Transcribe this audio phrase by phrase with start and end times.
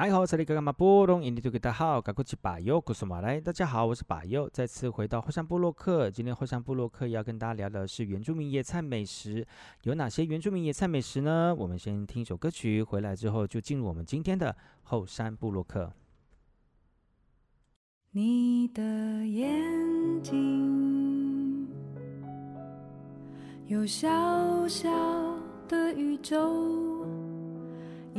[0.00, 3.38] 大家好，这里是马布隆印尼土著大号，赶快去把右，古苏马来。
[3.38, 6.10] 大家好，我是把右，再次回到后山部落客。
[6.10, 9.46] 今天后山部落客要跟大家聊的是原住民野菜美食，
[9.82, 11.54] 有哪些原住民野菜美食呢？
[11.54, 15.92] 我们先听一首歌曲，回来之后就进入我们今天的后山部落客。
[18.12, 18.82] 你的
[19.26, 19.52] 眼
[20.22, 21.68] 睛
[23.66, 24.08] 有小
[24.66, 24.88] 小
[25.68, 26.99] 的宇宙，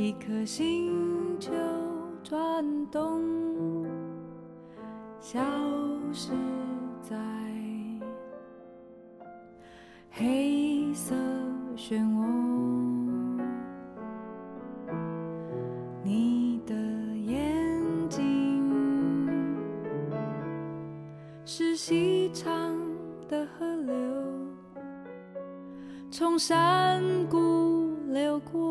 [0.02, 1.52] 一颗星球
[2.24, 3.22] 转动，
[5.20, 5.40] 消
[6.12, 6.32] 失
[7.04, 7.16] 在
[10.10, 11.14] 黑色
[11.78, 12.26] 漩涡。
[16.04, 17.80] 你的眼
[18.10, 18.64] 睛
[21.46, 22.76] 是细长
[23.30, 23.94] 的河流，
[26.10, 28.71] 从山谷流过。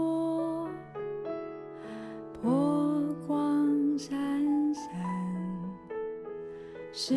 [7.10, 7.16] 时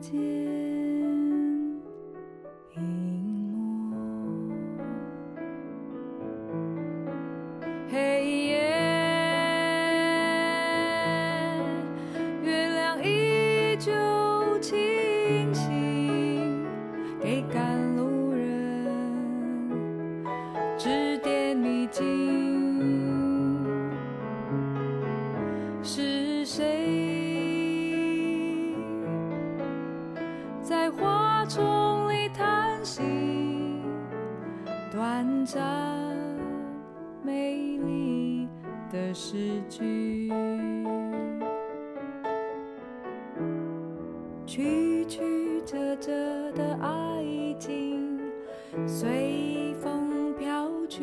[0.00, 0.16] 间。
[46.52, 48.18] 的爱情
[48.86, 51.02] 随风飘去，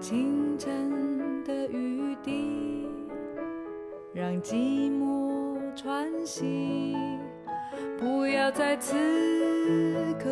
[0.00, 2.88] 清晨的雨滴
[4.12, 6.96] 让寂寞喘息，
[7.98, 8.94] 不要在此
[10.18, 10.28] 刻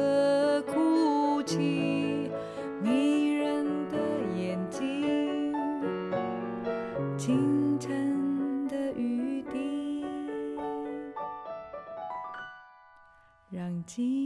[13.95, 14.24] 让寂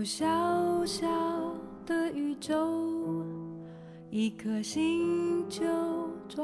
[0.00, 0.26] 有小
[0.86, 1.06] 小
[1.84, 2.56] 的宇宙，
[4.08, 5.62] 一颗星球
[6.26, 6.42] 转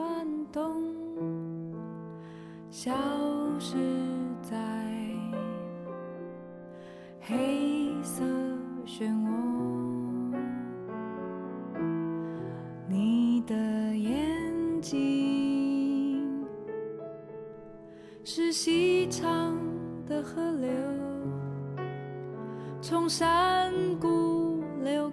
[0.53, 0.83] 动，
[2.71, 2.93] 消
[3.59, 3.79] 失
[4.43, 4.55] 在
[7.23, 8.23] 黑色
[8.85, 10.37] 漩涡。
[12.91, 13.55] 你的
[13.97, 16.45] 眼睛。
[18.23, 19.57] 是细长
[20.07, 20.69] 的河流，
[22.89, 25.11] 从山谷流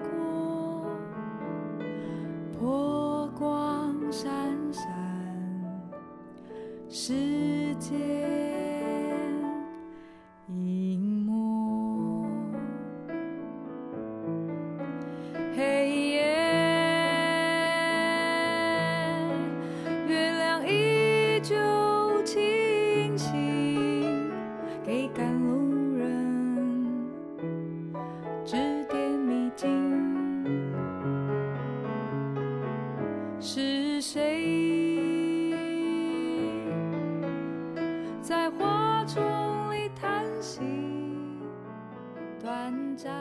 [43.03, 43.11] 展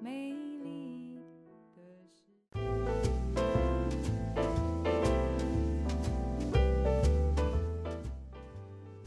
[0.00, 0.32] 美
[0.64, 1.20] 丽的
[2.02, 2.18] 世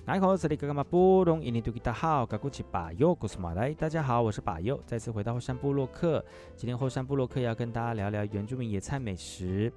[0.06, 0.22] 界。
[0.22, 6.24] 好，这里格格玛布隆伊尼杜吉达好，格古奇巴尤古斯马来，大家好，我是巴尤，再次回到后山部落克。
[6.56, 9.70] 今天后山部落克要跟大家聊聊原住民野菜美食。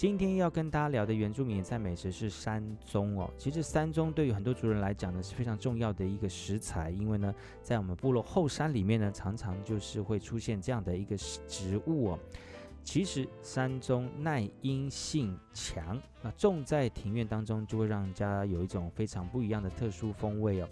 [0.00, 3.30] 今天要跟大家聊的原住民野菜美食是山棕哦。
[3.36, 11.14] 其实山棕对于很多族人来讲呢是非常重要的一个食材，因为呢在我们部落后山里面呢常常就是会出现这样的一个
[11.46, 12.18] 植物哦。
[12.82, 20.68] 其实山棕耐阴性强，那种在庭院当中就会让人家有一种非常不一样的特殊风味哦。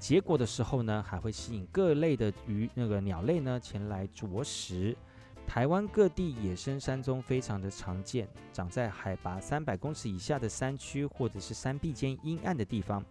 [0.00, 4.96] 结果的时候呢，还会吸引各类的鱼那个鸟类呢前来啄食。
[5.46, 13.02] 台湾各地野生山棕非常的常见，长在海拔三百公尺以下的山区或者是山壁间阴暗的地方。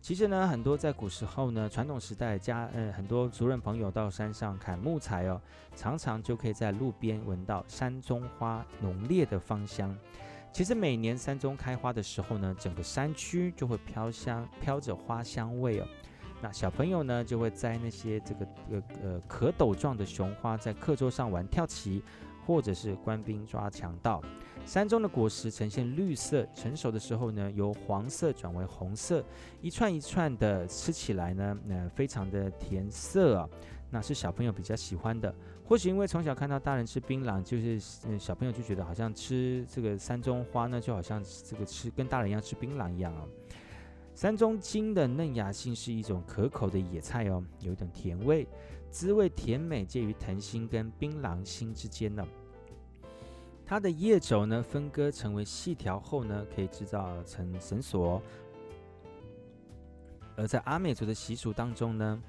[0.00, 5.40] 其实呢，很多在古时候呢，传统时代家呃很多族人朋友到山上砍木材哦，
[5.76, 9.96] 常常就可以在路边闻到山棕花浓烈的芳香。
[10.52, 15.86] 其实每年山棕开花的时候呢，整个山区就会飘香飘着花香味哦。
[16.42, 22.02] 那小朋友呢，就会摘那些这个呃呃壳斗状的雄花，在课桌上玩跳棋，
[22.44, 24.20] 或者是官兵抓强盗。
[24.66, 29.24] 山中的果实呈现绿色，成熟的时候呢，由黄色转为红色，
[29.60, 33.48] 一串一串的，吃起来呢，呃，非常的甜涩啊，
[33.88, 35.32] 那是小朋友比较喜欢的。
[35.64, 43.22] 或许因为从小看到大人吃槟榔，就是嗯小朋友就觉得好像吃这个山中花呢，就好像这个吃跟大人一样吃槟榔一样啊。
[44.14, 48.46] 山中茎的嫩芽性是一种可口的野菜哦，有一点甜味，
[48.90, 52.26] 滋味甜美，介于藤心跟槟榔心之间呢。
[53.64, 58.20] 它的叶轴呢，分割成为细条后呢，可以制造成绳索。
[60.36, 62.22] 而在阿美族的习俗当中呢，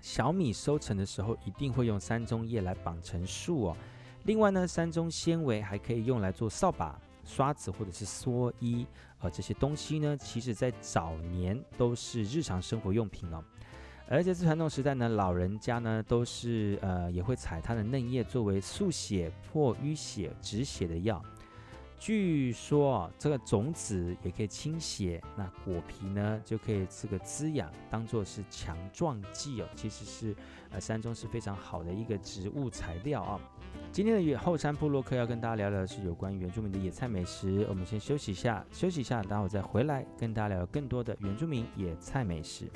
[0.00, 3.76] 小米收成的时候一定会用山中叶来绑成束哦。
[4.24, 8.86] 另外呢，山中纤维还可以用来做扫把、刷子或者是蓑衣，
[9.18, 13.42] 而这些东西呢，其实在早年都是日常生活用品哦。
[14.06, 21.22] 而且在传统时代呢，老人家呢都是呃也会采它的嫩叶作为速血、破淤血、止血的药。
[21.98, 29.68] 据说，这个种子也可以清血，那果皮呢就可以这个滋养，当做是强壮剂哦。
[29.74, 30.36] 其实是
[30.70, 33.40] 呃山中是非常好的一个植物材料啊。
[33.94, 37.64] 今天的后山部落客要跟大家聊聊的是有关原住民的野菜美食。
[37.68, 42.68] 我们先休息一下，休息一下，待会再回来跟大家聊聊更多的原住民野菜美食。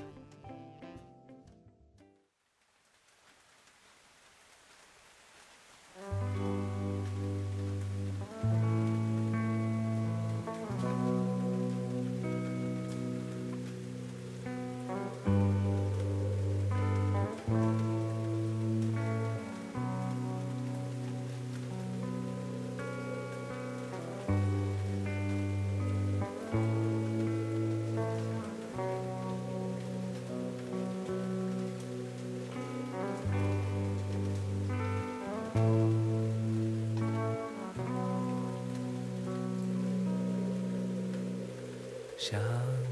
[42.30, 42.38] 想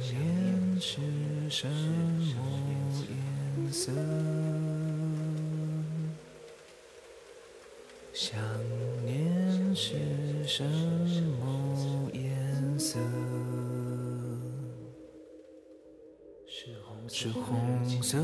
[0.00, 0.96] 念是
[1.50, 2.40] 什么
[3.06, 3.92] 颜色？
[8.14, 8.40] 想
[9.04, 9.92] 念是
[10.46, 12.98] 什么颜色？
[17.06, 18.18] 是红色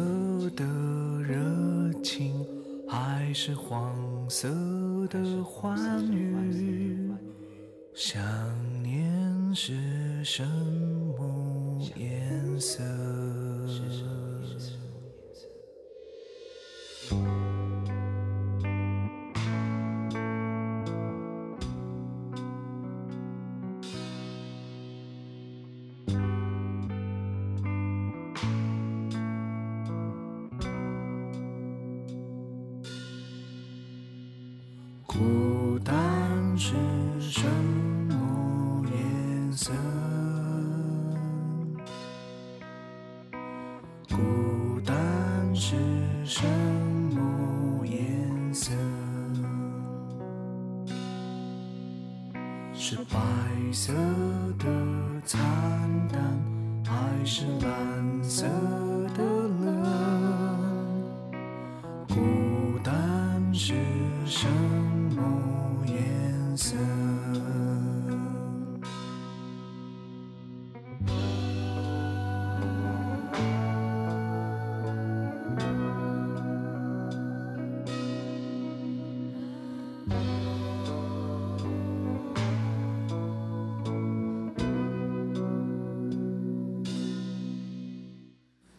[0.57, 0.64] 的
[1.23, 2.42] 热情，
[2.88, 3.95] 还是黄
[4.31, 4.49] 色
[5.11, 7.12] 的欢愉？
[7.95, 8.19] 想
[8.83, 10.91] 念是什么
[12.62, 12.81] 色
[35.04, 36.75] 孤单是
[37.21, 37.45] 什
[38.09, 40.01] 么颜色？
[53.73, 53.93] 色
[54.59, 54.67] 的
[55.25, 55.41] 惨
[56.12, 56.21] 淡，
[56.85, 58.45] 还是蓝色
[59.17, 59.51] 的蓝。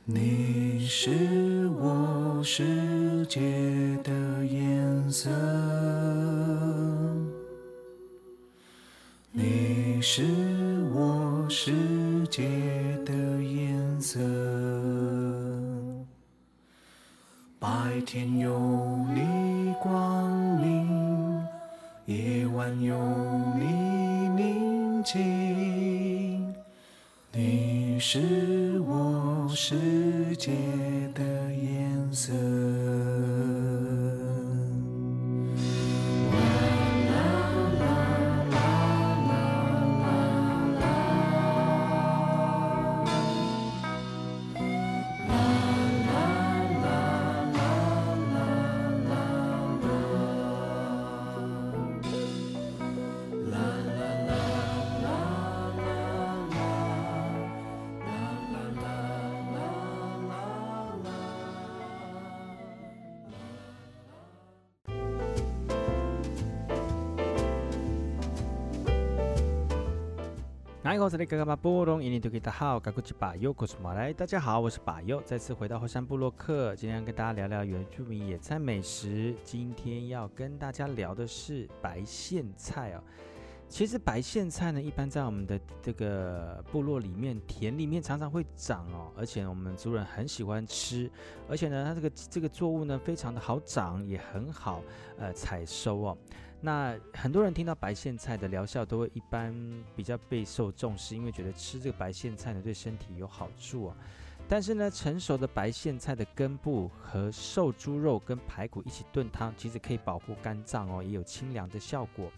[0.05, 3.39] 你是我世界
[4.03, 4.11] 的
[4.45, 5.29] 颜色，
[9.31, 10.21] 你是
[10.93, 11.71] 我世
[12.29, 12.49] 界
[13.05, 14.19] 的颜色。
[17.57, 18.59] 白天有
[19.15, 20.29] 你光
[20.59, 21.41] 明，
[22.07, 22.97] 夜晚有
[23.57, 23.63] 你
[24.35, 26.53] 宁静。
[27.31, 28.52] 你是
[29.65, 30.92] 世界。
[70.93, 70.99] 大
[74.27, 79.33] 家好，我是巴佑，再次回到后山部落客，今天跟大家聊聊原住民野菜美食。
[79.43, 83.01] 今天要跟大家聊的是白苋菜哦。
[83.67, 91.09] 其实白苋菜呢，一般在我们的这个部落里面，田里面常常会长哦，而且我们族人很喜欢吃，
[91.49, 94.83] 而且呢，它这个这个作物呢，非常的好长，也很好
[95.17, 96.15] 呃采收哦。
[96.65, 99.53] 那很多人听到白苋菜的疗效，都会一般
[99.97, 103.95] 比较备受重视，因为觉得吃这个白苋菜呢对身体有好处哦。
[104.47, 112.31] 但是呢，成熟的白苋菜的根部和瘦猪肉跟排骨一起炖汤，其实可以保护肝脏哦，也有清凉的效果。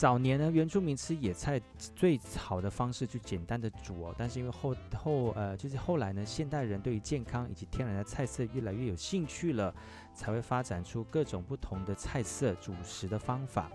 [0.00, 1.60] 早年呢，原住民吃野菜
[1.94, 9.74] 最好的方式就简单的煮哦，但是因为后后呃，就是后来呢，现代人对于健康以及天然的菜色越来越有兴趣了。
[10.14, 13.70] 才会发展出各种不同的菜色煮食的方法，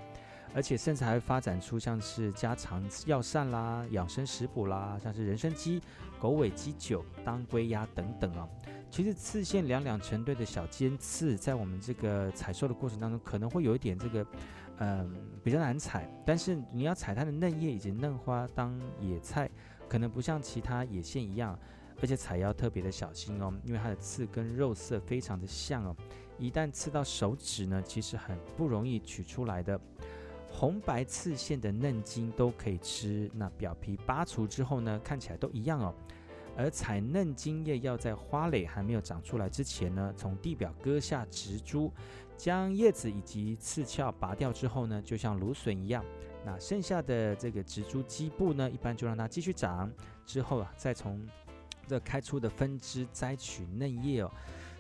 [0.54, 5.80] 而且甚至还会发展出像是家常药膳啦、养生食补啦，像是人参鸡、
[6.20, 8.50] 狗尾鸡酒、当归鸭等等啊。
[8.92, 14.26] 其实刺线两两成对的小尖刺，在我们这个采收的过程当中，可能会有一点这个
[14.80, 15.14] 嗯、
[15.44, 19.50] 比较难采，但是你要采它的嫩叶以及嫩花当野菜，
[19.88, 21.58] 可能不像其他野苋一样，
[22.02, 25.96] 而且采要特别的小心哦，因为它的刺跟肉色非常的像哦。
[26.38, 29.80] 一旦刺到手指呢，其实很不容易取出来的。
[30.52, 35.94] 红白刺线的嫩茎都可以吃，那表皮扒除之后呢，看起来都一样哦。
[36.58, 41.92] 而采嫩茎叶要在花蕾还没有长出来之前呢，从地表割下植株，
[42.38, 46.04] 将叶子以及刺鞘拔掉之后呢，就像芦笋一样。
[46.46, 49.92] 那剩下的这个植株基部呢，一般就让它继续长，
[50.26, 51.28] 之后啊，再从
[51.88, 54.32] 这开出的分支摘取嫩叶哦。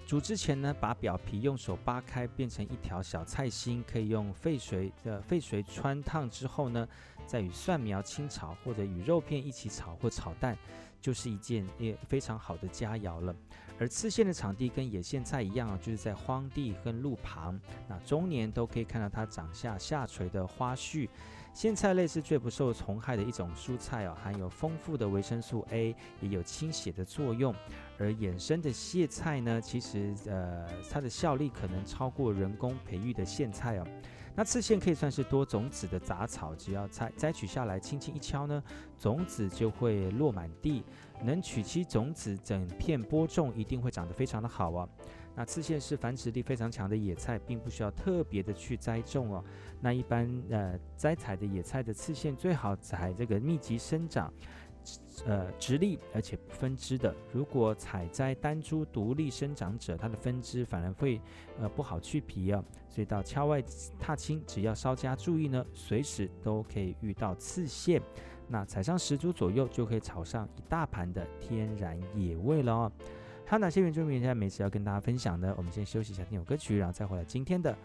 [0.05, 6.87] 煮之前呢，把表皮用手扒开，变成一条小菜心，可以用沸水的沸水汆烫之后呢，
[7.25, 10.55] 再与蒜苗清炒，或者与肉片一起炒或炒蛋，
[11.01, 13.35] 就是一件也非常好的佳肴了。
[13.79, 21.09] 而刺线的场地跟野苋菜一样，就是在荒地跟路旁，那终年都可以看到它长下下垂的花序。
[21.55, 27.55] 苋菜类是最不受虫害的一种蔬菜哦，含有丰富的维生素 A，也有清血的作用。
[27.97, 33.87] 而衍生的苋菜呢，其实呃它的效力可能超过人工培育的苋菜哦。
[34.35, 38.61] 那刺苋可以算是多种子的杂草，只要摘摘取下来，轻轻一敲呢，
[38.99, 40.83] 种子就会落满地。
[41.23, 44.89] 能取其种子，整片播种，一定会长得非常的好哦。
[45.35, 49.43] 那刺线是繁殖力非常强的野菜，并不需要特别的去栽种哦。
[49.81, 54.33] 那一般呃摘采的野菜的刺线最好采这个密集生长，
[55.25, 57.13] 呃直立而且不分枝的。
[57.33, 61.19] 如果采摘单株独立生长者，它的分枝反而会
[61.59, 62.63] 呃不好去皮啊。
[62.89, 63.61] 所以到郊外
[63.99, 68.01] 踏青，只要稍加注意呢，随时都可以遇到刺线。
[68.47, 72.91] 那采上十株左右，就可以炒上一大盘的天然野味了哦。
[73.47, 75.53] 还有哪些原住民现在美食要跟大家分享呢？
[75.55, 77.77] 我们先休息一下，听首歌曲，然后再回来今天的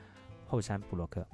[0.46, 1.26] 后山布洛克。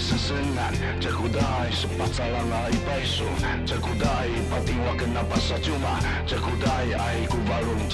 [0.00, 3.28] sasenan Cekudai sepatsalana i paisu
[3.68, 7.84] Cekudai pati wakena pasacuma Cekudai ai kubalung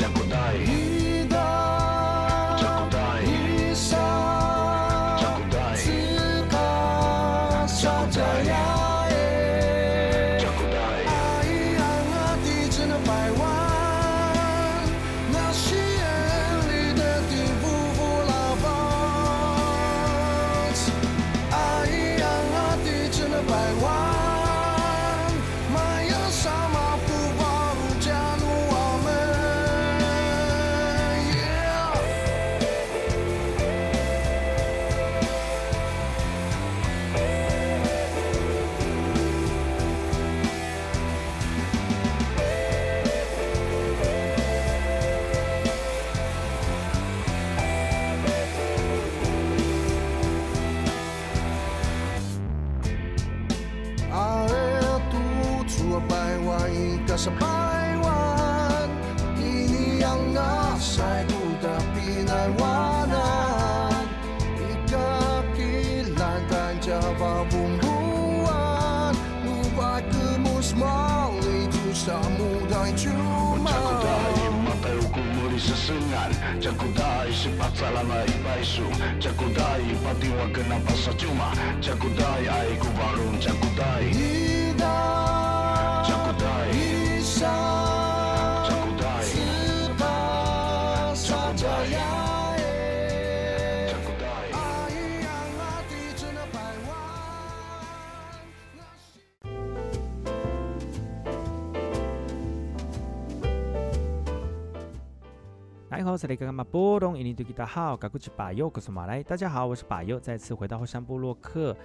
[106.16, 111.76] 好，这里刚刚马波隆，印尼对吉他好，嘎古吉巴尤，古苏马来，大家好，我是巴尤，再次回到后山部落客。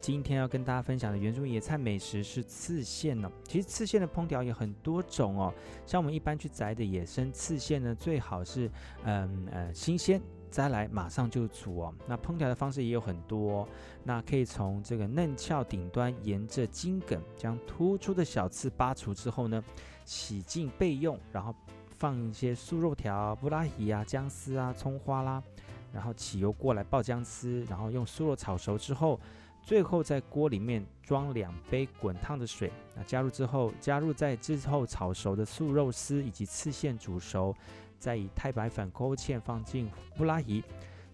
[0.00, 3.28] 今天要跟大家分享的原住野菜美食是刺线呢。
[3.42, 5.52] 其实刺线的烹调有很多种哦，
[5.86, 8.70] 像我们一般去摘的野生刺线呢，最好是
[9.02, 10.22] 嗯呃新鲜
[10.52, 11.94] 摘来马上就煮哦。
[12.06, 13.68] 那烹调的方式也有很多、
[14.04, 19.60] 那可以从这个嫩鞘顶端沿着茎梗将突出的小刺拔除之后呢，
[20.04, 21.52] 洗净备用，然后。
[22.00, 25.42] 放一些素肉条、布拉提啊、姜丝啊、葱花啦，
[25.92, 29.20] 然后起油锅来爆姜丝，然后用素肉炒熟之后，
[29.62, 37.54] 最后在锅里面装两杯滚烫的水，那加入之后，加入在之后炒熟的素肉丝以及刺线煮熟，
[37.98, 39.86] 再以太白粉勾芡放进
[40.16, 40.64] 布拉提，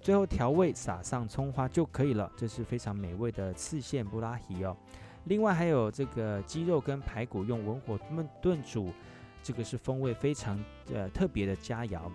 [0.00, 2.30] 最后调味撒上葱花就可以了。
[2.36, 4.76] 这是非常美味的刺线布拉提哦。
[5.24, 8.92] 另外还有这个鸡肉跟排骨用文火焖炖煮。
[9.42, 12.10] 这个是风味非常呃特别的佳肴。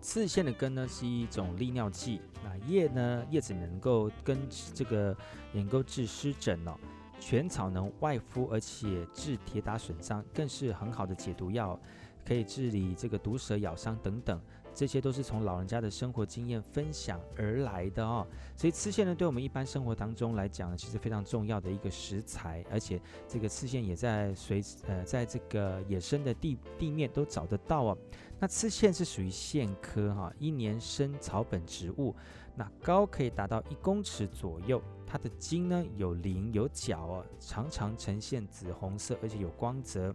[0.00, 4.38] 刺苋的根呢是一种利尿剂，那叶呢叶子能够根
[4.72, 5.16] 这个
[5.52, 6.76] 能够治湿疹哦。
[7.18, 11.80] 全草能外敷，而且治铁打损伤，更是很好的解毒药，
[12.26, 14.40] 可以治理这个毒蛇咬伤等等。
[14.74, 27.98] 这些都是从老人家的生活经验分享而来的哦，所以刺线呢，对我们一般生活当中来讲呢，其实非常重要的一个食材，而且这个刺线也在随呃，在这个野生的地地面都找得到哦。
[28.38, 32.14] 那刺线是属于苋科哈，一年生草本植物，
[32.54, 40.14] 那高可以达到一公尺左右，它的茎呢有鳞有角哦，常常呈现紫红色，而且有光泽。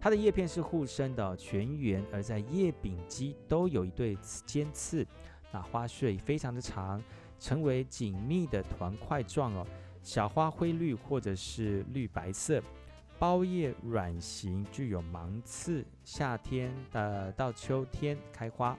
[0.00, 5.06] 它的叶片是互生的全圆，而在叶柄基都有一对尖刺，
[5.52, 7.02] 那花穗非常的长，
[7.40, 9.66] 成为紧密的团块状哦。
[10.02, 12.62] 小花灰绿或者是绿白色，
[13.18, 15.84] 苞叶卵形，具有芒刺。
[16.04, 18.78] 夏天呃到秋天开花，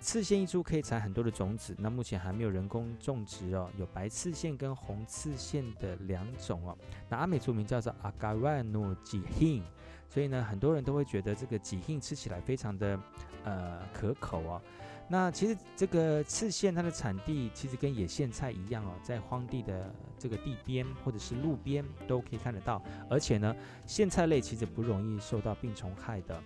[0.00, 1.74] 刺线一株可以采很多的种子。
[1.78, 6.76] 那目前还没有人工种植哦，有白刺线跟红刺线的两种哦。
[7.08, 9.62] 那阿美族名叫做阿嘎万努吉辛。
[10.08, 12.98] 所以呢，很多人都会觉得这个吉庆吃起来非常的
[13.44, 14.62] 呃可口哦。
[15.08, 22.82] 那其实这个刺苋它的产地其实跟野苋菜一样哦，在荒地的这个地边或者是路边都可以看得到。
[23.08, 23.54] 而且呢，
[23.86, 26.42] 苋菜类其实不容易受到病虫害的，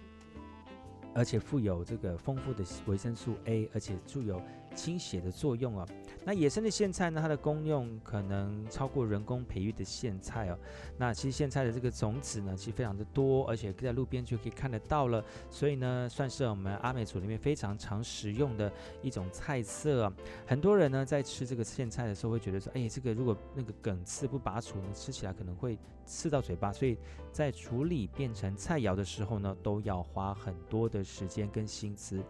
[1.15, 4.43] 而且富有这个丰富的维生素 A，而且具有
[4.75, 5.87] 清血的作用哦。
[6.23, 10.59] 那野生的苋菜呢，它的功用可能超过人工培育的苋菜哦。
[10.99, 15.25] 那其实苋菜的这个种子呢，其实非常的多，而且在路边就可以看得到了。
[15.49, 20.13] 所以呢，算是我们阿美族里面非常常食用的一种菜色。
[20.47, 26.71] 很多人呢在吃这个苋菜的时候，会觉得说，哎，这个如果那个梗刺不拔除呢，吃起来可能会刺到嘴巴。
[26.71, 26.99] 所以
[27.33, 32.23] 在处理变成菜肴的时候呢，都要花很多的时间跟心思。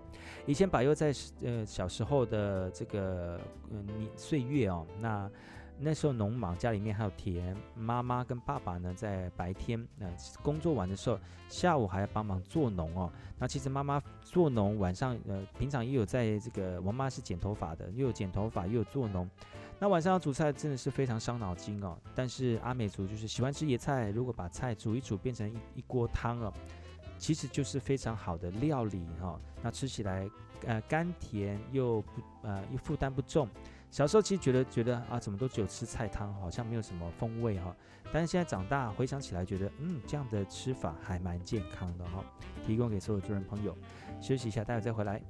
[0.46, 3.38] 以前百佑在呃小时候的这个。
[3.72, 5.30] 嗯，年岁月哦，那
[5.78, 10.12] 那时候农忙，家里面还有田，妈妈跟爸爸呢在白天呃
[10.42, 13.08] 工作完的时候，下午还要帮忙做农哦。
[13.38, 19.30] 那其实妈妈做农，晚上呃平常也有在这个，我妈是剪头发的，又有剪头发又有做农。
[19.78, 21.96] 那晚上要煮菜真的是非常伤脑筋哦。
[22.12, 26.52] 但是阿美族就是喜欢吃野菜，如果把菜煮一煮变成一一锅汤哦。
[27.20, 30.28] 其实就是非常好的料理哈、那吃起来
[30.66, 33.46] 呃甘甜又不呃又负担不重。
[33.90, 37.76] 小时候其实觉得觉得啊，怎么都只有吃菜汤，好像没有什么风味哈、
[38.10, 42.24] 但是现在长大回想起来，觉得嗯这样的吃法还蛮健康的哈、
[42.66, 43.76] 提供给所有族人朋友，
[44.20, 45.20] 休息一下，待会再回来。